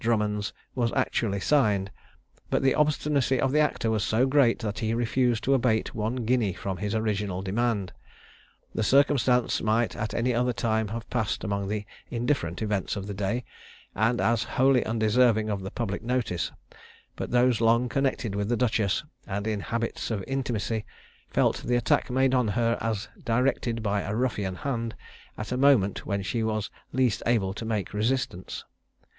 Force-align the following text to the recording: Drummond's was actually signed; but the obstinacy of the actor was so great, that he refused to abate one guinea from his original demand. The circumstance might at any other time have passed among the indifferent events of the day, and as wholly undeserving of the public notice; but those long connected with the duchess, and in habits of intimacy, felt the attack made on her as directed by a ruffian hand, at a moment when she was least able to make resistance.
Drummond's 0.01 0.51
was 0.73 0.91
actually 0.95 1.39
signed; 1.41 1.91
but 2.49 2.63
the 2.63 2.73
obstinacy 2.73 3.39
of 3.39 3.51
the 3.51 3.59
actor 3.59 3.91
was 3.91 4.03
so 4.03 4.25
great, 4.25 4.57
that 4.57 4.79
he 4.79 4.95
refused 4.95 5.43
to 5.43 5.53
abate 5.53 5.93
one 5.93 6.25
guinea 6.25 6.53
from 6.53 6.77
his 6.77 6.95
original 6.95 7.43
demand. 7.43 7.93
The 8.73 8.81
circumstance 8.81 9.61
might 9.61 9.95
at 9.95 10.15
any 10.15 10.33
other 10.33 10.53
time 10.53 10.87
have 10.87 11.07
passed 11.11 11.43
among 11.43 11.67
the 11.67 11.85
indifferent 12.09 12.63
events 12.63 12.95
of 12.95 13.05
the 13.05 13.13
day, 13.13 13.45
and 13.93 14.19
as 14.19 14.41
wholly 14.43 14.83
undeserving 14.83 15.51
of 15.51 15.61
the 15.61 15.69
public 15.69 16.01
notice; 16.01 16.51
but 17.15 17.29
those 17.29 17.61
long 17.61 17.87
connected 17.87 18.33
with 18.33 18.49
the 18.49 18.57
duchess, 18.57 19.03
and 19.27 19.45
in 19.45 19.59
habits 19.59 20.09
of 20.09 20.23
intimacy, 20.25 20.83
felt 21.29 21.57
the 21.61 21.75
attack 21.75 22.09
made 22.09 22.33
on 22.33 22.47
her 22.47 22.75
as 22.81 23.07
directed 23.23 23.83
by 23.83 24.01
a 24.01 24.15
ruffian 24.15 24.55
hand, 24.55 24.95
at 25.37 25.51
a 25.51 25.57
moment 25.57 26.07
when 26.07 26.23
she 26.23 26.41
was 26.41 26.71
least 26.91 27.21
able 27.27 27.53
to 27.53 27.65
make 27.65 27.93
resistance. 27.93 28.65